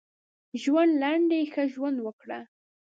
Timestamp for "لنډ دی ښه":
1.01-1.63